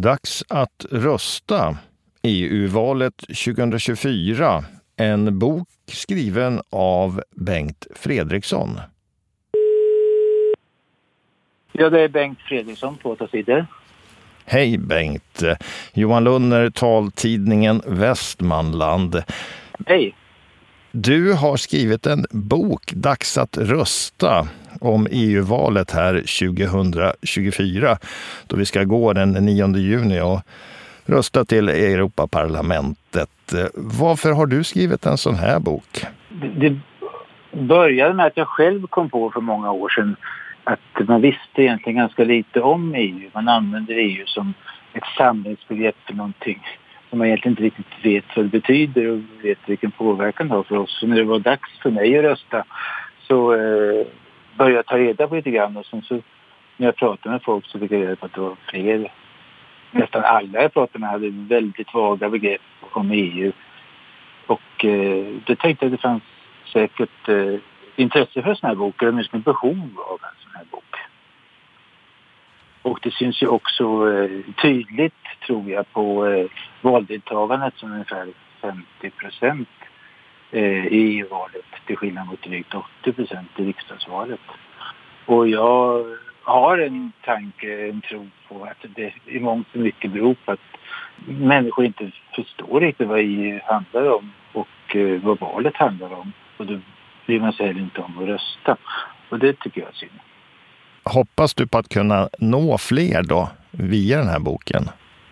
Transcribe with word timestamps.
Dags 0.00 0.44
att 0.48 0.86
rösta. 0.90 1.76
EU-valet 2.22 3.16
2024. 3.16 4.64
En 4.96 5.38
bok 5.38 5.68
skriven 5.86 6.60
av 6.70 7.22
Bengt 7.30 7.86
Fredriksson. 7.94 8.80
Ja, 11.72 11.90
det 11.90 12.00
är 12.00 12.08
Bengt 12.08 12.38
Fredriksson 12.40 12.96
på 12.96 13.10
åtta 13.10 13.28
sidor. 13.28 13.66
Hej 14.44 14.78
Bengt! 14.78 15.42
Johan 15.92 16.24
Lunner, 16.24 16.70
taltidningen 16.70 17.82
Västmanland. 17.86 19.22
Hej! 19.86 20.14
Du 20.92 21.32
har 21.32 21.56
skrivit 21.56 22.06
en 22.06 22.26
bok, 22.30 22.92
Dags 22.94 23.38
att 23.38 23.58
rösta, 23.58 24.48
om 24.86 25.06
EU-valet 25.10 25.90
här 25.90 26.14
2024, 26.14 27.96
då 28.46 28.56
vi 28.56 28.64
ska 28.64 28.84
gå 28.84 29.12
den 29.12 29.32
9 29.32 29.76
juni 29.76 30.20
och 30.20 30.40
rösta 31.06 31.44
till 31.44 31.68
Europaparlamentet. 31.68 33.30
Varför 33.74 34.32
har 34.32 34.46
du 34.46 34.64
skrivit 34.64 35.06
en 35.06 35.18
sån 35.18 35.34
här 35.34 35.60
bok? 35.60 36.04
Det 36.56 36.76
började 37.52 38.14
med 38.14 38.26
att 38.26 38.36
jag 38.36 38.48
själv 38.48 38.86
kom 38.86 39.10
på 39.10 39.30
för 39.30 39.40
många 39.40 39.70
år 39.72 39.88
sedan 39.88 40.16
att 40.64 41.08
man 41.08 41.20
visste 41.20 41.62
egentligen 41.62 41.98
ganska 41.98 42.24
lite 42.24 42.60
om 42.60 42.94
EU. 42.94 43.30
Man 43.34 43.48
använder 43.48 43.94
EU 43.94 44.26
som 44.26 44.54
ett 44.92 45.04
samlingsbegrepp 45.16 45.96
för 46.06 46.14
någonting 46.14 46.62
som 47.10 47.18
man 47.18 47.26
egentligen 47.26 47.52
inte 47.52 47.62
riktigt 47.62 48.04
vet 48.04 48.24
vad 48.36 48.44
det 48.44 48.50
betyder 48.50 49.10
och 49.10 49.20
vet 49.42 49.58
vilken 49.66 49.90
påverkan 49.90 50.48
det 50.48 50.54
har 50.54 50.62
för 50.62 50.76
oss. 50.76 50.98
Så 51.00 51.06
när 51.06 51.16
det 51.16 51.24
var 51.24 51.38
dags 51.38 51.78
för 51.82 51.90
mig 51.90 52.18
att 52.18 52.24
rösta 52.24 52.64
så 53.28 53.54
eh, 53.54 54.06
började 54.56 54.82
ta 54.82 54.98
reda 54.98 55.28
på 55.28 55.34
lite 55.34 55.50
grann 55.50 55.76
och 55.76 55.86
sen 55.86 56.02
så 56.02 56.20
när 56.76 56.86
jag 56.86 56.96
pratade 56.96 57.30
med 57.30 57.42
folk 57.42 57.66
så 57.66 57.78
fick 57.78 57.92
jag 57.92 58.02
reda 58.02 58.16
på 58.16 58.26
att 58.26 58.34
det 58.34 58.40
var 58.40 58.56
fler. 58.68 59.12
Nästan 59.90 60.24
alla 60.24 60.62
jag 60.62 60.72
pratade 60.72 60.98
med 60.98 61.10
hade 61.10 61.30
väldigt 61.30 61.94
vaga 61.94 62.28
begrepp 62.30 62.60
om 62.80 63.10
EU. 63.10 63.52
Och 64.46 64.84
eh, 64.84 65.26
då 65.44 65.56
tänkte 65.56 65.84
jag 65.84 65.94
att 65.94 65.98
det 65.98 66.02
fanns 66.02 66.22
säkert 66.72 67.28
eh, 67.28 67.60
intresse 67.96 68.42
för 68.42 68.50
en 68.50 68.56
sån 68.56 68.68
här 68.68 68.76
bok, 68.76 69.02
eller 69.02 69.12
åtminstone 69.12 69.42
behov 69.42 69.90
av 69.96 70.18
en 70.22 70.42
sån 70.42 70.52
här 70.54 70.64
bok. 70.70 70.96
Och 72.82 72.98
det 73.02 73.14
syns 73.14 73.42
ju 73.42 73.46
också 73.46 74.12
eh, 74.12 74.40
tydligt, 74.62 75.24
tror 75.46 75.70
jag, 75.70 75.92
på 75.92 76.26
eh, 76.26 76.46
valdeltagandet 76.80 77.74
som 77.76 77.90
är 77.90 77.94
ungefär 77.94 78.28
50 78.60 79.10
procent 79.10 79.68
Eh, 80.54 80.86
i 80.86 81.18
EU-valet 81.18 81.64
till 81.86 81.96
skillnad 81.96 82.26
mot 82.26 82.42
drygt 82.42 82.74
80 82.74 83.12
procent 83.12 83.48
i 83.56 83.64
riksdagsvalet. 83.64 84.40
Och 85.26 85.48
jag 85.48 86.04
har 86.42 86.78
en 86.78 87.12
tanke, 87.24 87.88
en 87.88 88.00
tro 88.00 88.28
på 88.48 88.64
att 88.64 88.94
det 88.96 89.12
i 89.26 89.40
mångt 89.40 89.66
och 89.72 89.80
mycket 89.80 90.12
beror 90.12 90.34
på 90.44 90.52
att 90.52 90.60
människor 91.26 91.84
inte 91.84 92.10
förstår 92.34 92.80
riktigt 92.80 93.08
vad 93.08 93.18
EU 93.18 93.60
handlar 93.64 94.12
om 94.12 94.32
och 94.52 94.96
eh, 94.96 95.20
vad 95.22 95.40
valet 95.40 95.76
handlar 95.76 96.12
om. 96.12 96.32
Och 96.56 96.66
då 96.66 96.80
bryr 97.26 97.40
man 97.40 97.52
sig 97.52 97.66
heller 97.66 97.80
inte 97.80 98.00
om 98.00 98.18
att 98.18 98.28
rösta. 98.28 98.76
Och 99.28 99.38
det 99.38 99.60
tycker 99.60 99.80
jag 99.80 99.90
är 99.90 99.94
synd. 99.94 100.20
Hoppas 101.04 101.54
du 101.54 101.66
på 101.66 101.78
att 101.78 101.88
kunna 101.88 102.28
nå 102.38 102.78
fler 102.78 103.22
då 103.22 103.48
via 103.70 104.18
den 104.18 104.28
här 104.28 104.40
boken? 104.40 104.88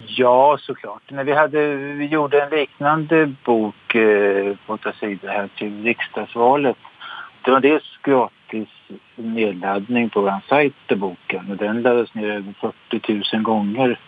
Ja, 0.07 0.59
såklart. 0.61 1.11
När 1.11 1.25
vi, 1.25 1.33
hade, 1.33 1.75
vi 1.77 2.07
gjorde 2.07 2.43
en 2.43 2.51
liknande 2.51 3.35
bok 3.45 3.95
eh, 3.95 4.57
på 4.67 4.73
åtta 4.73 4.93
sidor 4.93 5.29
här 5.29 5.49
till 5.57 5.85
riksdagsvalet. 5.85 6.77
Det 7.45 7.51
var 7.51 7.61
dels 7.61 7.99
gratis 8.03 8.69
nedladdning 9.15 10.11
på 10.11 10.21
vår 10.21 10.41
sajt, 10.49 10.89
boken. 10.97 11.51
Och 11.51 11.57
den 11.57 11.83
laddades 11.83 12.15
ner 12.15 12.31
över 12.31 12.55
40 12.91 13.37
000 13.37 13.43
gånger. 13.43 13.99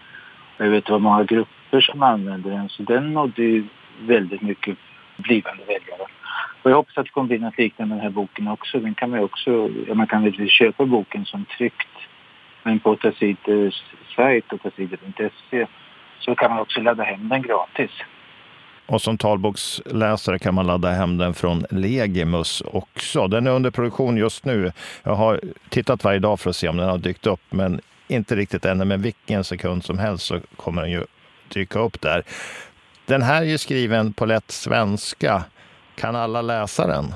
Jag 0.56 0.70
vet 0.70 0.91
vad 0.91 1.01
många 1.01 1.25
grupper 1.25 1.81
som 1.81 2.03
använde 2.03 2.51
den. 2.51 2.69
Så 2.69 2.83
den 2.83 3.12
nådde 3.12 3.42
ju 3.42 3.64
väldigt 4.01 4.42
mycket 4.42 4.77
blivande 5.17 5.64
väljare. 5.64 6.06
Och 6.62 6.70
jag 6.70 6.77
hoppas 6.77 6.98
att 6.98 7.05
det 7.05 7.11
kommer 7.11 7.29
bli 7.29 7.39
något 7.39 7.58
liknande 7.58 7.95
med 7.95 7.98
den 7.98 8.12
här 8.12 8.14
boken 8.14 8.48
också. 8.48 8.80
Den 8.80 8.95
kan 8.95 9.11
man 9.11 9.20
också, 9.20 9.70
ja, 9.89 9.95
man 9.95 10.07
kan 10.07 10.24
väl 10.24 10.48
köpa 10.48 10.85
boken 10.86 11.24
som 11.24 11.45
tryckt. 11.45 11.89
Men 12.63 12.79
på 12.79 12.91
åtta 12.91 13.13
sidors 13.13 13.83
sajt, 14.17 14.52
åttasidor.se, 14.52 15.67
så 16.20 16.35
kan 16.35 16.51
man 16.51 16.61
också 16.61 16.80
ladda 16.80 17.02
hem 17.02 17.29
den 17.29 17.42
gratis. 17.42 17.91
Och 18.86 19.02
som 19.02 19.19
talboksläsare 19.19 20.39
kan 20.39 20.55
man 20.55 20.67
ladda 20.67 20.91
hem 20.91 21.19
den 21.19 21.35
från 21.35 21.64
Legimus 21.70 22.61
också. 22.61 23.29
Den 23.29 23.47
är 23.47 23.51
under 23.51 23.70
produktion 23.70 24.17
just 24.17 24.45
nu. 24.45 24.73
Jag 25.03 25.14
har 25.14 25.41
tittat 25.69 26.05
varje 26.05 26.19
dag 26.19 26.41
för 26.41 26.51
att 26.51 26.57
se 26.57 26.69
om 26.69 26.77
den 26.77 26.89
har 26.89 26.98
dykt 26.98 27.27
upp, 27.27 27.41
men 27.51 27.80
inte 28.08 28.36
riktigt 28.36 28.64
ännu. 28.64 28.85
Men 28.85 29.03
vilken 29.03 29.45
sekund 29.45 29.85
som 29.85 29.98
helst 29.98 30.27
så 30.27 30.41
kommer 30.57 30.83
den 30.83 30.91
ju 30.91 31.05
dyka 31.48 31.79
upp 31.79 32.01
där. 32.01 32.23
Den 33.07 33.23
här 33.23 33.42
är 33.42 33.47
ju 33.47 33.58
skriven 33.58 34.13
på 34.13 34.27
lätt 34.27 34.51
svenska. 34.51 35.45
Kan 35.95 36.17
alla 36.17 36.42
läsa 36.42 36.86
den? 36.86 37.14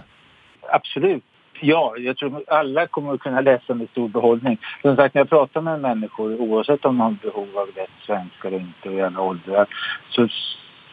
Absolut. 0.72 1.24
Ja, 1.60 1.94
jag 1.98 2.16
tror 2.16 2.42
alla 2.46 2.86
kommer 2.86 3.14
att 3.14 3.20
kunna 3.20 3.40
läsa 3.40 3.74
med 3.74 3.88
stor 3.88 4.08
behållning. 4.08 4.58
Som 4.82 4.96
sagt, 4.96 5.14
när 5.14 5.20
jag 5.20 5.28
pratar 5.28 5.60
med 5.60 5.80
människor, 5.80 6.40
oavsett 6.40 6.84
om 6.84 6.98
de 6.98 7.00
har 7.00 7.10
behov 7.10 7.58
av 7.58 7.68
lätt 7.76 7.90
svenska 8.06 8.48
eller 8.48 8.58
inte, 8.58 8.88
och 8.88 8.94
i 8.94 9.02
alla 9.02 9.20
åldrar, 9.20 9.66
så 10.10 10.28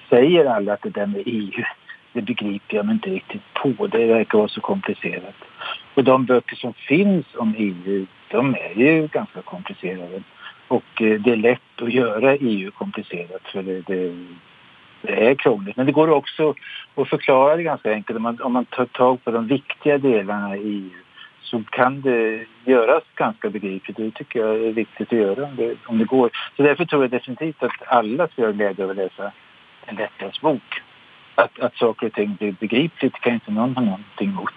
säger 0.09 0.45
alla 0.45 0.73
att 0.73 0.81
det 0.81 0.89
där 0.89 1.05
med 1.05 1.23
EU, 1.25 1.63
det 2.13 2.21
begriper 2.21 2.75
jag 2.75 2.85
mig 2.85 2.93
inte 2.93 3.09
riktigt 3.09 3.53
på. 3.53 3.87
Det 3.87 4.05
verkar 4.05 4.37
vara 4.37 4.47
så 4.47 4.61
komplicerat. 4.61 5.35
Och 5.93 6.03
de 6.03 6.25
böcker 6.25 6.55
som 6.55 6.73
finns 6.73 7.25
om 7.35 7.55
EU, 7.57 8.05
de 8.31 8.55
är 8.55 8.73
ju 8.79 9.07
ganska 9.07 9.41
komplicerade. 9.41 10.23
Och 10.67 11.01
eh, 11.01 11.21
det 11.21 11.31
är 11.31 11.35
lätt 11.35 11.81
att 11.81 11.93
göra 11.93 12.35
EU 12.35 12.71
komplicerat 12.71 13.41
för 13.51 13.63
det, 13.63 13.81
det, 13.81 14.25
det 15.01 15.29
är 15.29 15.35
krångligt. 15.35 15.77
Men 15.77 15.85
det 15.85 15.91
går 15.91 16.09
också 16.09 16.53
att 16.95 17.09
förklara 17.09 17.55
det 17.55 17.63
ganska 17.63 17.91
enkelt. 17.91 18.17
Om 18.17 18.23
man, 18.23 18.41
om 18.41 18.53
man 18.53 18.65
tar 18.65 18.85
tag 18.85 19.23
på 19.23 19.31
de 19.31 19.47
viktiga 19.47 19.97
delarna 19.97 20.57
i 20.57 20.61
EU 20.61 20.89
så 21.41 21.63
kan 21.69 22.01
det 22.01 22.45
göras 22.65 23.03
ganska 23.15 23.49
begripligt. 23.49 23.97
Det 23.97 24.11
tycker 24.11 24.39
jag 24.39 24.55
är 24.55 24.71
viktigt 24.71 25.07
att 25.07 25.19
göra 25.19 25.45
om 25.45 25.55
det, 25.55 25.75
om 25.85 25.97
det 25.97 26.05
går. 26.05 26.29
Så 26.57 26.63
därför 26.63 26.85
tror 26.85 27.03
jag 27.03 27.11
definitivt 27.11 27.63
att 27.63 27.87
alla 27.87 28.27
ska 28.27 28.45
ha 28.45 28.51
glädje 28.51 28.83
av 28.83 28.89
att 28.89 28.97
läsa 28.97 29.31
en 29.85 29.95
lättläsbok. 29.95 30.81
Att, 31.35 31.59
att 31.59 31.75
saker 31.75 32.07
och 32.07 32.13
ting 32.13 32.35
blir 32.35 32.55
begripligt 32.59 33.13
kan 33.13 33.33
inte 33.33 33.51
någon 33.51 33.75
ha 33.75 33.83
någonting 33.83 34.29
emot. 34.29 34.53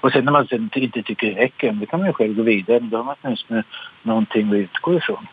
Och 0.00 0.12
sen 0.12 0.24
när 0.24 0.32
man 0.32 0.46
sen 0.46 0.70
inte 0.74 1.02
tycker 1.02 1.34
det 1.34 1.40
räcker, 1.40 1.72
då 1.72 1.86
kan 1.86 2.00
man 2.00 2.08
ju 2.08 2.12
själv 2.12 2.36
gå 2.36 2.42
vidare. 2.42 2.78
Då 2.78 2.96
har 2.96 3.04
man 3.04 3.16
åtminstone 3.22 3.62
någonting 4.02 4.48
att 4.48 4.54
utgå 4.54 4.94
ifrån. 4.94 5.26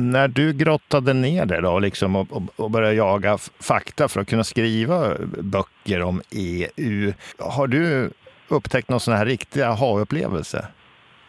När 0.00 0.28
du 0.28 0.52
grottade 0.52 1.12
ner 1.12 1.46
dig 1.46 1.62
då, 1.62 1.78
liksom, 1.78 2.16
och, 2.16 2.32
och, 2.32 2.42
och 2.56 2.70
började 2.70 2.94
jaga 2.94 3.38
fakta 3.60 4.08
för 4.08 4.20
att 4.20 4.28
kunna 4.28 4.44
skriva 4.44 5.14
böcker 5.42 6.02
om 6.02 6.22
EU, 6.30 7.12
har 7.38 7.66
du 7.66 8.10
upptäckt 8.48 8.88
någon 8.88 9.00
sån 9.00 9.14
här 9.14 9.26
riktig 9.26 9.62
aha-upplevelse? 9.62 10.68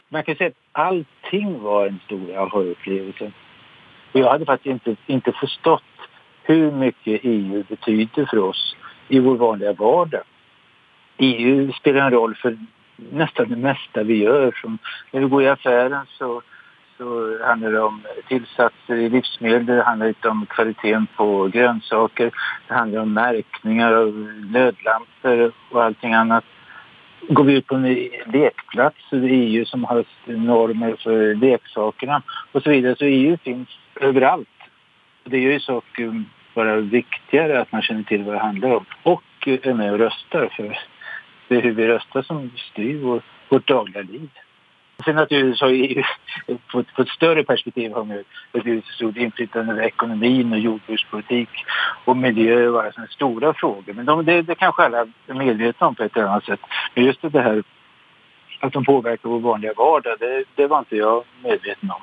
Man 0.09 0.24
kan 0.24 0.35
säga 0.35 0.47
att 0.50 0.56
allting 0.72 1.62
var 1.62 1.88
en 1.88 2.00
stor 2.06 2.38
aha-upplevelse. 2.38 3.31
Och 4.12 4.19
jag 4.19 4.30
hade 4.30 4.46
faktiskt 4.46 4.72
inte, 4.72 4.96
inte 5.06 5.31
förstått 5.31 5.84
hur 6.44 6.72
mycket 6.72 7.19
EU 7.24 7.63
betyder 7.69 8.25
för 8.25 8.38
oss 8.38 8.75
i 9.07 9.19
vår 9.19 9.36
vanliga 9.36 9.74
vardag. 9.74 10.24
EU 11.18 11.72
spelar 11.72 12.06
en 12.06 12.12
roll 12.12 12.36
för 12.36 12.57
nästan 12.96 13.50
det 13.50 13.56
mesta 13.56 14.03
vi 14.03 14.24
gör. 14.24 14.57
Som 14.62 14.78
när 15.12 15.22
vi 15.22 15.28
går 15.28 15.44
i 15.44 15.47
affären 15.47 16.06
så 16.18 16.41
så 17.00 17.38
handlar 17.44 17.72
det 17.72 17.82
om 17.82 18.02
tillsatser 18.28 18.96
i 18.96 19.10
livsmedel, 19.10 19.66
det 19.66 19.84
handlar 19.84 20.08
inte 20.08 20.30
om 20.30 20.46
kvaliteten 20.46 21.08
på 21.16 21.48
grönsaker, 21.48 22.32
det 22.68 22.74
handlar 22.74 23.02
om 23.02 23.14
märkningar 23.14 23.94
av 23.94 24.08
nödlampor 24.52 25.52
och 25.72 25.84
allting 25.84 26.14
annat. 26.14 26.44
Går 27.30 27.44
vi 27.44 27.54
ut 27.54 27.68
på 27.68 27.76
en 27.76 28.10
lekplats, 28.26 28.98
så 29.10 29.16
är 29.16 29.20
det 29.20 29.28
EU 29.28 29.66
som 29.66 29.84
har 29.84 30.06
normer 30.26 30.96
för 31.04 31.36
leksakerna 31.36 32.22
och 32.52 32.64
så 32.64 32.70
vidare. 32.70 32.96
Så 32.96 33.06
EU 33.06 33.38
finns 33.38 33.70
överallt. 34.02 34.48
Det 35.24 35.40
gör 35.40 35.52
ju 35.52 35.60
saker 35.60 36.24
bara 36.54 36.75
viktigare 36.75 37.62
att 37.62 37.72
man 37.72 37.81
känner 37.81 38.04
till 38.04 38.24
vad 38.24 38.36
det 38.36 38.40
handlar 38.40 38.75
om 38.75 38.86
och 39.04 39.48
är 39.48 39.74
med 39.74 39.92
och 39.94 40.00
röstar. 40.00 40.50
För 40.56 40.80
det 41.48 41.56
är 41.56 41.62
hur 41.62 41.72
vi 41.72 41.88
röstar 41.88 42.22
som 42.22 42.52
styr 42.57 43.02
vår, 43.02 43.22
vårt 43.50 43.68
dagliga 43.68 44.02
liv. 44.02 44.30
Sen 45.06 45.16
naturligtvis 45.16 45.62
har 45.62 45.69
EU 45.69 46.04
på, 46.72 46.84
på 46.84 47.01
ett 47.01 47.10
större 47.10 47.44
perspektiv 47.44 47.92
har 47.92 48.04
man 48.04 48.18
ett 48.18 48.86
stort 48.86 49.18
inflytande 49.18 49.74
över 49.74 49.84
ekonomin 49.84 50.54
och 50.54 50.60
jordbrukspolitik 50.60 51.50
och 52.06 52.18
miljö 52.18 52.68
och 52.68 52.81
alla 52.81 52.92
sådana 52.92 53.07
stora 53.07 53.54
frågor. 53.54 53.94
Men 53.94 54.06
de, 54.06 54.25
det, 54.25 54.42
det 54.42 54.56
kanske 54.56 54.84
alla 54.84 55.07
är 55.28 55.34
medvetna 55.34 55.88
om 55.88 55.96
på 55.96 56.04
ett 56.04 56.18
eller 56.18 56.28
annat 56.28 56.46
sätt. 56.46 56.60
Men 56.96 57.06
just 57.06 57.22
det 57.22 57.42
här 57.42 57.63
att 58.60 58.74
de 58.74 58.86
påverkar 58.86 59.30
vår 59.30 59.40
vanliga 59.40 59.74
vardag, 59.74 60.16
det, 60.19 60.44
det 60.56 60.68
var 60.68 60.80
inte 60.80 60.96
jag 60.96 61.24
medveten 61.44 61.92
om. 61.92 62.02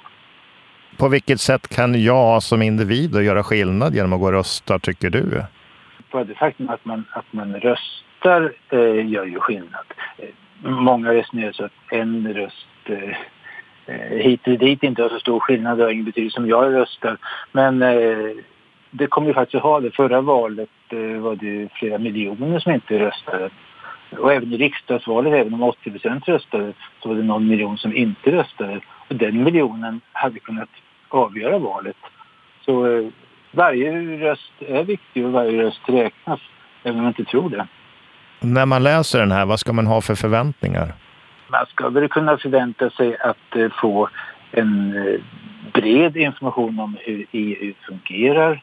På 0.96 1.08
vilket 1.08 1.40
sätt 1.40 1.68
kan 1.68 2.02
jag 2.02 2.42
som 2.42 2.62
individ 2.62 3.14
göra 3.14 3.42
skillnad 3.42 3.94
genom 3.94 4.12
att 4.12 4.20
gå 4.20 4.26
och 4.26 4.32
rösta, 4.32 4.78
tycker 4.78 5.10
du? 5.10 5.42
På 6.10 6.24
det 6.24 6.34
faktum 6.34 6.68
att 6.68 6.84
man, 6.84 7.04
att 7.10 7.32
man 7.32 7.54
röstar 7.54 8.52
eh, 8.70 9.08
gör 9.08 9.24
ju 9.24 9.40
skillnad. 9.40 9.84
Många 10.62 11.12
resonerar 11.12 11.52
så 11.52 11.64
att 11.64 11.72
en 11.90 12.34
röst 12.34 12.66
eh, 12.90 13.16
eh, 13.86 14.16
hit 14.16 14.46
och 14.46 14.58
dit 14.58 14.82
inte 14.82 15.02
har 15.02 15.08
så 15.08 15.18
stor 15.18 15.40
skillnad. 15.40 15.78
Det 15.78 15.84
har 15.84 15.90
ingen 15.90 16.04
betydelse 16.04 16.34
som 16.34 16.48
jag 16.48 16.74
röstar. 16.74 17.18
Men 17.52 17.82
eh, 17.82 18.36
det 18.90 19.06
kommer 19.06 19.28
ju 19.28 19.34
faktiskt 19.34 19.54
att 19.54 19.62
ha 19.62 19.80
det. 19.80 19.90
Förra 19.90 20.20
valet 20.20 20.68
eh, 20.88 21.20
var 21.20 21.36
det 21.36 21.68
flera 21.72 21.98
miljoner 21.98 22.58
som 22.58 22.72
inte 22.72 22.98
röstade. 22.98 23.50
Och 24.18 24.32
även 24.32 24.52
i 24.52 24.56
riksdagsvalet, 24.56 25.32
även 25.32 25.54
om 25.54 25.62
80 25.62 25.90
procent 25.90 26.28
röstade, 26.28 26.72
så 27.02 27.08
var 27.08 27.16
det 27.16 27.22
någon 27.22 27.48
miljon 27.48 27.78
som 27.78 27.96
inte 27.96 28.30
röstade. 28.30 28.80
Och 29.08 29.16
den 29.16 29.44
miljonen 29.44 30.00
hade 30.12 30.38
kunnat 30.38 30.68
avgöra 31.08 31.58
valet. 31.58 31.96
Så 32.64 32.86
eh, 32.86 33.06
varje 33.50 33.92
röst 34.18 34.52
är 34.58 34.84
viktig 34.84 35.26
och 35.26 35.32
varje 35.32 35.62
röst 35.62 35.80
räknas, 35.86 36.40
även 36.82 36.96
om 36.96 37.02
man 37.02 37.14
inte 37.18 37.30
tror 37.30 37.50
det. 37.50 37.66
När 38.40 38.66
man 38.66 38.82
läser 38.82 39.18
den 39.18 39.32
här, 39.32 39.46
vad 39.46 39.60
ska 39.60 39.72
man 39.72 39.86
ha 39.86 40.00
för 40.00 40.14
förväntningar? 40.14 40.92
Man 41.48 41.66
ska 41.66 41.88
väl 41.88 42.08
kunna 42.08 42.38
förvänta 42.38 42.90
sig 42.90 43.16
att 43.18 43.56
eh, 43.56 43.68
få 43.80 44.08
en 44.50 44.96
eh, 44.96 45.20
bred 45.72 46.16
information 46.16 46.80
om 46.80 46.96
hur 47.00 47.26
EU 47.32 47.72
fungerar, 47.88 48.62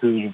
hur 0.00 0.32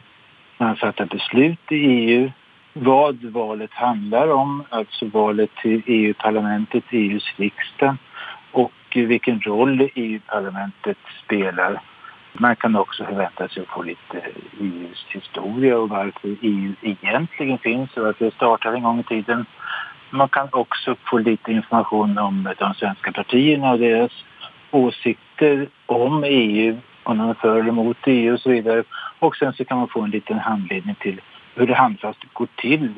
man 0.58 0.76
fattar 0.76 1.06
beslut 1.06 1.72
i 1.72 1.76
EU, 1.76 2.30
vad 2.72 3.24
valet 3.24 3.72
handlar 3.72 4.28
om, 4.28 4.64
alltså 4.68 5.06
valet 5.06 5.50
till 5.62 5.82
EU-parlamentet, 5.86 6.84
EUs 6.90 7.24
riksdag 7.36 7.96
och 8.52 8.72
vilken 8.94 9.40
roll 9.40 9.88
EU-parlamentet 9.94 10.98
spelar. 11.24 11.80
Man 12.32 12.56
kan 12.56 12.76
också 12.76 13.04
förvänta 13.04 13.48
sig 13.48 13.62
att 13.62 13.68
få 13.68 13.82
lite 13.82 14.18
eh, 14.18 14.26
e 14.26 14.30
EUs 14.60 15.06
historia 15.08 15.78
och 15.78 15.88
varför 15.88 16.36
EU 16.40 16.72
egentligen 16.82 17.58
finns 17.58 17.96
och 17.96 18.04
varför 18.04 18.24
det 18.24 18.34
startade 18.34 18.76
en 18.76 18.82
gång 18.82 19.00
i 19.00 19.04
tiden. 19.04 19.46
Man 20.12 20.28
kan 20.28 20.48
också 20.52 20.96
få 21.10 21.18
lite 21.18 21.52
information 21.52 22.18
om 22.18 22.54
de 22.58 22.74
svenska 22.74 23.12
partierna 23.12 23.70
och 23.70 23.78
deras 23.78 24.12
åsikter 24.70 25.68
om 25.86 26.24
EU, 26.24 26.78
om 27.02 27.18
de 27.18 27.30
är 27.30 27.34
för 27.34 27.58
eller 27.58 27.68
emot 27.68 27.96
EU 28.06 28.34
och 28.34 28.40
så 28.40 28.50
vidare. 28.50 28.84
Och 29.18 29.36
sen 29.36 29.52
så 29.52 29.64
kan 29.64 29.78
man 29.78 29.88
få 29.88 30.00
en 30.00 30.10
liten 30.10 30.38
handledning 30.38 30.94
till 30.94 31.20
hur 31.54 31.66
det 31.66 31.74
handfast 31.74 32.18
går 32.32 32.48
till 32.56 32.94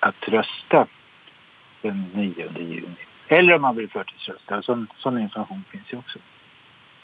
att 0.00 0.28
rösta 0.28 0.86
den 1.82 2.10
9 2.14 2.34
juni. 2.58 2.96
Eller 3.28 3.54
om 3.54 3.62
man 3.62 3.76
vill 3.76 3.90
förtidsrösta. 3.90 4.62
Sån, 4.62 4.86
sån 4.98 5.18
information 5.18 5.64
finns 5.70 5.92
ju 5.92 5.98
också. 5.98 6.18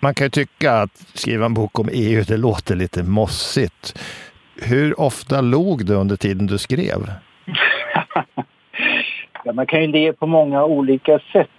Man 0.00 0.14
kan 0.14 0.26
ju 0.26 0.30
tycka 0.30 0.72
att 0.72 0.96
skriva 0.96 1.46
en 1.46 1.54
bok 1.54 1.78
om 1.78 1.88
EU, 1.92 2.22
det 2.22 2.36
låter 2.36 2.76
lite 2.76 3.02
mossigt. 3.02 3.98
Hur 4.62 5.00
ofta 5.00 5.40
log 5.40 5.86
du 5.86 5.94
under 5.94 6.16
tiden 6.16 6.46
du 6.46 6.58
skrev? 6.58 7.10
ja, 9.44 9.52
man 9.52 9.66
kan 9.66 9.80
ju 9.80 9.86
le 9.86 10.12
på 10.12 10.26
många 10.26 10.64
olika 10.64 11.18
sätt. 11.18 11.50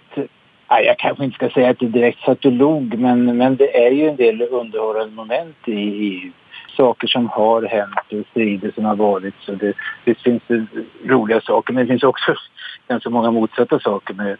Ja, 0.68 0.80
jag 0.80 0.98
kanske 0.98 1.24
inte 1.24 1.34
ska 1.34 1.50
säga 1.50 1.70
att 1.70 1.78
det 1.78 1.86
direkt 1.86 2.20
satt 2.20 2.44
och 2.44 2.52
log, 2.52 2.98
men, 2.98 3.36
men 3.36 3.56
det 3.56 3.86
är 3.86 3.90
ju 3.90 4.08
en 4.08 4.16
del 4.16 4.42
underhållande 4.42 5.14
moment 5.14 5.68
i 5.68 5.72
EU 5.72 6.32
saker 6.76 7.06
som 7.06 7.28
har 7.28 7.62
hänt, 7.62 8.12
och 8.12 8.26
strider 8.30 8.72
som 8.74 8.84
har 8.84 8.96
varit. 8.96 9.34
Så 9.40 9.52
det, 9.52 9.72
det 10.04 10.14
finns 10.14 10.42
det 10.46 10.66
roliga 11.04 11.40
saker, 11.40 11.72
men 11.72 11.86
det 11.86 11.92
finns 11.92 12.02
också 12.02 12.34
ganska 12.88 13.10
många 13.10 13.30
motsatta 13.30 13.80
saker 13.80 14.14
med, 14.14 14.36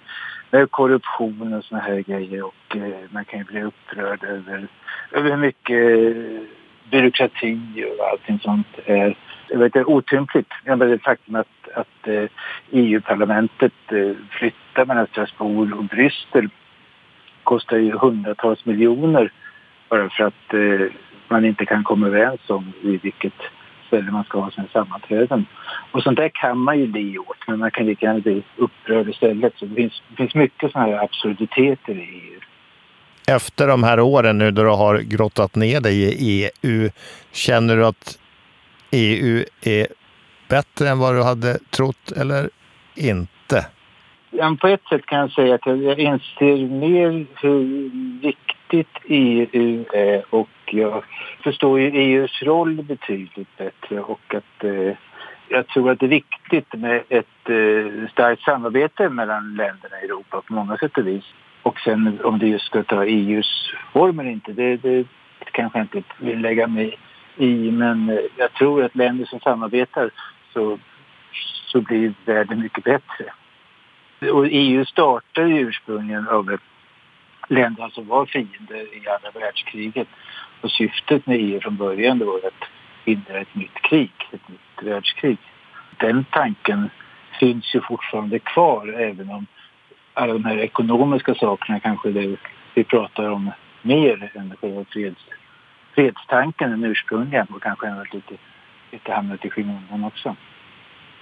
med 0.50 0.70
korruption 0.70 1.54
och 1.54 1.64
såna 1.64 1.80
här 1.80 2.00
grejer. 2.00 2.42
Och 2.42 2.76
eh, 2.76 3.10
man 3.10 3.24
kan 3.24 3.38
ju 3.38 3.44
bli 3.44 3.62
upprörd 3.62 4.24
över, 4.24 4.66
över 5.12 5.30
hur 5.30 5.36
mycket 5.36 6.06
eh, 6.16 6.42
byråkrati 6.90 7.84
och 7.98 8.06
allting 8.08 8.38
sånt 8.38 8.66
är. 8.84 9.16
Vet, 9.48 9.72
det 9.72 9.78
är 9.78 9.88
otympligt. 9.88 10.48
Det 10.64 10.98
faktum 11.04 11.34
att, 11.34 11.68
att 11.74 12.08
eh, 12.08 12.14
e 12.14 12.28
EU-parlamentet 12.70 13.72
eh, 13.88 14.16
flyttar 14.30 14.84
mellan 14.84 15.06
Strasbourg 15.06 15.78
och 15.78 15.84
Bryssel 15.84 16.48
kostar 17.42 17.76
ju 17.76 17.92
hundratals 17.92 18.64
miljoner 18.64 19.32
bara 19.88 20.10
för 20.10 20.24
att 20.24 20.54
eh, 20.54 20.86
man 21.28 21.44
inte 21.44 21.66
kan 21.66 21.84
komma 21.84 22.06
överens 22.06 22.40
om 22.50 22.72
i 22.82 22.96
vilket 22.96 23.40
ställe 23.86 24.10
man 24.10 24.24
ska 24.24 24.40
ha 24.40 24.50
sina 24.50 24.66
sammanträden. 24.72 25.46
Och 25.90 26.02
sånt 26.02 26.16
där 26.16 26.30
kan 26.34 26.58
man 26.58 26.78
ju 26.78 26.86
bli 26.86 27.18
åt, 27.18 27.38
men 27.46 27.58
man 27.58 27.70
kan 27.70 27.86
lika 27.86 28.06
gärna 28.06 28.20
bli 28.20 28.42
upprörd 28.56 29.08
istället. 29.08 29.52
Så 29.56 29.66
det 29.66 29.74
finns, 29.74 30.02
det 30.08 30.16
finns 30.16 30.34
mycket 30.34 30.72
sådana 30.72 30.90
här 30.90 31.04
absurditeter 31.04 31.92
i 31.92 32.30
EU. 32.32 32.40
Efter 33.28 33.68
de 33.68 33.82
här 33.82 34.00
åren 34.00 34.38
nu 34.38 34.50
då 34.50 34.62
du 34.62 34.68
har 34.68 34.98
grottat 34.98 35.54
ner 35.54 35.80
dig 35.80 35.96
i 36.02 36.50
EU, 36.62 36.90
känner 37.32 37.76
du 37.76 37.86
att 37.86 38.18
EU 38.90 39.44
är 39.62 39.86
bättre 40.48 40.88
än 40.88 40.98
vad 40.98 41.14
du 41.14 41.22
hade 41.22 41.58
trott 41.58 42.12
eller 42.16 42.50
inte? 42.94 43.66
Ja, 44.30 44.56
på 44.60 44.68
ett 44.68 44.84
sätt 44.88 45.06
kan 45.06 45.18
jag 45.18 45.32
säga 45.32 45.54
att 45.54 45.66
jag 45.66 45.98
inser 45.98 46.68
mer 46.68 47.26
hur 47.34 47.90
viktigt 48.20 48.98
EU 49.04 49.84
är 49.92 50.34
och 50.34 50.48
jag 50.66 51.04
förstår 51.44 51.80
ju 51.80 51.90
EUs 51.90 52.42
roll 52.42 52.82
betydligt 52.82 53.56
bättre 53.56 54.00
och 54.00 54.34
att 54.34 54.64
eh, 54.64 54.96
jag 55.48 55.66
tror 55.66 55.90
att 55.90 56.00
det 56.00 56.06
är 56.06 56.10
viktigt 56.10 56.74
med 56.74 57.02
ett 57.08 57.48
eh, 57.48 58.10
starkt 58.12 58.42
samarbete 58.42 59.08
mellan 59.08 59.56
länderna 59.56 60.00
i 60.02 60.04
Europa 60.04 60.42
på 60.46 60.54
många 60.54 60.76
sätt 60.76 60.98
och 60.98 61.06
vis. 61.06 61.24
Och 61.62 61.78
sen 61.80 62.20
om 62.24 62.38
det 62.38 62.46
just 62.46 62.66
ska 62.66 62.82
ta 62.82 63.04
EUs 63.04 63.72
form 63.92 64.18
eller 64.18 64.30
inte, 64.30 64.52
det, 64.52 64.76
det 64.76 65.06
kanske 65.52 65.78
jag 65.78 65.84
inte 65.84 66.02
vill 66.18 66.40
lägga 66.40 66.66
mig 66.66 66.88
i. 66.88 66.96
Men 67.72 68.08
eh, 68.10 68.18
jag 68.36 68.52
tror 68.52 68.84
att 68.84 68.96
länder 68.96 69.24
som 69.24 69.40
samarbetar 69.40 70.10
så, 70.52 70.78
så 71.66 71.80
blir 71.80 72.14
världen 72.24 72.60
mycket 72.60 72.84
bättre. 72.84 73.32
Och 74.32 74.46
EU 74.50 74.84
startade 74.84 75.48
ursprungligen 75.48 76.28
av 76.28 76.58
länder 77.48 77.88
som 77.88 78.06
var 78.06 78.26
fiender 78.26 78.94
i 78.94 79.08
andra 79.08 79.40
världskriget. 79.40 80.08
Och 80.60 80.70
syftet 80.70 81.26
med 81.26 81.36
EU 81.40 81.60
från 81.60 81.76
början 81.76 82.18
var 82.18 82.36
att 82.36 82.68
hindra 83.04 83.38
ett 83.38 83.54
nytt 83.54 83.82
krig, 83.82 84.12
ett 84.32 84.48
nytt 84.48 84.82
världskrig. 84.82 85.38
Den 85.96 86.24
tanken 86.30 86.90
finns 87.40 87.74
ju 87.74 87.80
fortfarande 87.80 88.38
kvar 88.38 88.88
även 88.88 89.30
om 89.30 89.46
alla 90.14 90.32
de 90.32 90.44
här 90.44 90.58
ekonomiska 90.58 91.34
sakerna 91.34 91.80
kanske 91.80 92.10
det 92.10 92.36
vi 92.74 92.84
pratar 92.84 93.30
om 93.30 93.50
mer 93.82 94.30
än 94.34 94.56
själva 94.60 94.84
freds, 94.84 95.20
fredstanken, 95.96 96.70
den 96.70 96.84
ursprungliga 96.84 97.46
och 97.54 97.62
kanske 97.62 97.86
har 97.86 98.08
lite, 98.12 98.34
lite 98.92 99.12
hamnat 99.12 99.44
i 99.44 99.50
skymundan 99.50 100.04
också. 100.04 100.36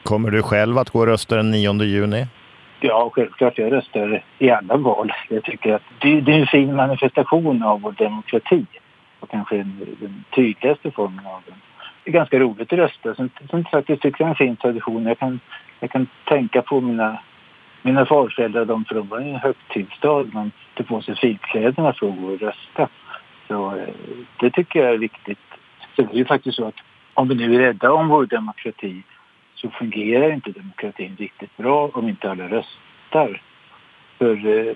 Kommer 0.02 0.30
du 0.30 0.42
själv 0.42 0.78
att 0.78 0.90
gå 0.90 0.98
och 0.98 1.06
rösta 1.06 1.36
den 1.36 1.50
9 1.50 1.82
juni? 1.82 2.26
Ja, 2.80 3.10
självklart. 3.12 3.58
Jag 3.58 3.72
röstar 3.72 4.24
i 4.38 4.50
alla 4.50 4.76
val. 4.76 5.12
Jag 5.28 5.44
tycker 5.44 5.74
att 5.74 5.82
det, 6.00 6.20
det 6.20 6.32
är 6.32 6.40
en 6.40 6.46
fin 6.46 6.76
manifestation 6.76 7.62
av 7.62 7.80
vår 7.80 7.92
demokrati 7.92 8.66
och 9.20 9.30
kanske 9.30 9.56
den, 9.56 9.96
den 10.00 10.24
tydligaste 10.34 10.90
formen 10.90 11.26
av 11.26 11.42
den. 11.46 11.54
Det 12.04 12.10
är 12.10 12.12
ganska 12.12 12.38
roligt 12.38 12.72
att 12.72 12.78
rösta. 12.78 13.14
Som, 13.14 13.30
som 13.50 13.64
sagt, 13.64 13.88
jag 13.88 14.00
tycker 14.00 14.18
det 14.18 14.24
är 14.24 14.28
en 14.28 14.34
fin 14.34 14.56
tradition. 14.56 15.06
Jag 15.06 15.18
kan, 15.18 15.40
jag 15.80 15.90
kan 15.90 16.06
tänka 16.24 16.62
på 16.62 16.80
mina, 16.80 17.18
mina 17.82 18.06
farföräldrar, 18.06 18.64
de, 18.64 18.84
för 18.84 18.94
de 18.94 19.08
var 19.08 19.20
i 19.20 19.30
en 19.30 19.36
högtidsdag. 19.36 20.34
Man 20.34 20.50
tog 20.74 20.88
på 20.88 21.00
sig 21.02 21.16
filkläderna 21.16 21.92
för 21.92 22.08
att 22.08 22.20
gå 22.20 22.26
och 22.26 22.40
rösta. 22.40 22.88
Så 23.48 23.76
eh, 23.76 23.94
det 24.40 24.50
tycker 24.50 24.80
jag 24.80 24.94
är 24.94 24.98
viktigt. 24.98 25.38
Så 25.96 26.02
det 26.02 26.12
är 26.12 26.18
ju 26.18 26.24
faktiskt 26.24 26.56
så 26.56 26.64
att 26.64 26.80
om 27.14 27.28
vi 27.28 27.34
nu 27.34 27.54
är 27.54 27.58
rädda 27.58 27.92
om 27.92 28.08
vår 28.08 28.26
demokrati 28.26 29.02
så 29.54 29.70
fungerar 29.70 30.32
inte 30.32 30.50
demokratin 30.50 31.16
riktigt 31.18 31.56
bra 31.56 31.90
om 31.92 32.08
inte 32.08 32.30
alla 32.30 32.48
röstar. 32.48 33.42
För 34.18 34.46
eh, 34.46 34.74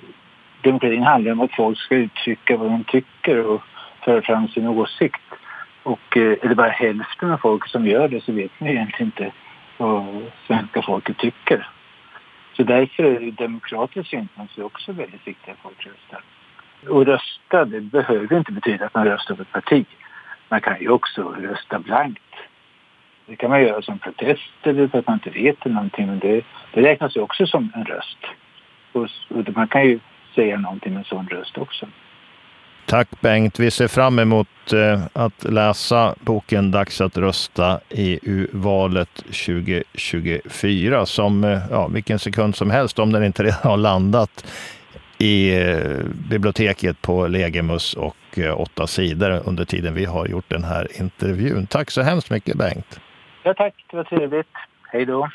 demokratin 0.63 1.03
handlar 1.03 1.33
om 1.33 1.41
att 1.41 1.57
folk 1.57 1.79
ska 1.79 1.95
uttrycka 1.95 2.57
vad 2.57 2.71
de 2.71 2.85
tycker 2.85 3.47
och 3.47 3.63
föra 4.05 4.23
fram 4.23 4.49
sin 4.49 4.67
åsikt. 4.67 5.23
Och 5.83 6.17
eh, 6.17 6.37
är 6.43 6.49
det 6.49 6.55
bara 6.55 6.71
hälften 6.71 7.31
av 7.31 7.39
folket 7.39 7.71
som 7.71 7.87
gör 7.87 8.09
det 8.09 8.25
så 8.25 8.33
vet 8.33 8.61
man 8.61 8.69
egentligen 8.69 9.07
inte 9.07 9.33
vad 9.77 10.25
svenska 10.47 10.83
folket 10.83 11.19
tycker. 11.19 11.69
Så 12.57 12.63
därför 12.63 13.05
är 13.05 13.21
det 13.21 13.31
demokratisk 13.31 14.11
synpunkt 14.11 14.59
också 14.59 14.93
väldigt 14.93 15.27
viktigt 15.27 15.49
att 15.49 15.63
folk 15.63 15.87
röstar. 15.87 16.23
Och 16.87 17.07
rösta, 17.07 17.65
det 17.65 17.81
behöver 17.81 18.39
inte 18.39 18.53
betyda 18.53 18.87
att 18.87 18.95
man 18.95 19.05
röstar 19.05 19.35
på 19.35 19.43
ett 19.43 19.53
parti. 19.53 19.87
Man 20.49 20.61
kan 20.61 20.81
ju 20.81 20.89
också 20.89 21.23
rösta 21.23 21.79
blankt. 21.79 22.23
Det 23.27 23.37
kan 23.37 23.51
man 23.51 23.63
göra 23.63 23.83
som 23.83 23.99
protest 23.99 24.53
eller 24.63 24.89
för 24.89 24.99
att 24.99 25.07
man 25.07 25.15
inte 25.15 25.31
vet 25.31 25.65
någonting. 25.65 26.07
Men 26.07 26.19
det, 26.19 26.45
det 26.75 26.83
räknas 26.83 27.17
ju 27.17 27.21
också 27.21 27.47
som 27.47 27.73
en 27.75 27.85
röst. 27.85 28.19
Och, 28.93 29.09
och 29.29 29.57
man 29.57 29.69
kan 29.69 29.85
ju 29.85 30.01
säga 30.35 30.59
någonting 30.59 30.93
med 30.93 30.99
en 30.99 31.05
sån 31.05 31.29
röst 31.29 31.59
också. 31.59 31.87
Tack 32.87 33.21
Bengt. 33.21 33.59
Vi 33.59 33.71
ser 33.71 33.89
fram 33.89 34.19
emot 34.19 34.73
eh, 34.73 35.03
att 35.13 35.45
läsa 35.45 36.15
boken 36.21 36.71
Dags 36.71 37.01
att 37.01 37.17
rösta 37.17 37.81
EU-valet 37.91 39.15
2024 39.15 41.07
som 41.07 41.45
eh, 41.45 41.59
ja, 41.71 41.89
vilken 41.89 42.19
sekund 42.19 42.57
som 42.57 42.71
helst 42.71 42.99
om 42.99 43.13
den 43.13 43.25
inte 43.25 43.43
redan 43.43 43.61
har 43.63 43.77
landat 43.77 44.45
i 45.19 45.61
eh, 45.61 46.05
biblioteket 46.31 47.03
på 47.03 47.27
Legimus 47.27 47.95
och 47.95 48.17
eh, 48.37 48.61
åtta 48.61 48.87
sidor 48.87 49.43
under 49.49 49.65
tiden 49.65 49.95
vi 49.95 50.05
har 50.05 50.27
gjort 50.27 50.49
den 50.49 50.65
här 50.65 51.01
intervjun. 51.01 51.67
Tack 51.67 51.91
så 51.91 52.03
hemskt 52.03 52.31
mycket 52.31 52.57
Bengt. 52.57 53.01
Ja 53.43 53.55
tack, 53.55 53.75
det 53.91 53.97
var 53.97 54.05
trevligt. 54.05 54.47
Hej 54.93 55.07
då. 55.07 55.31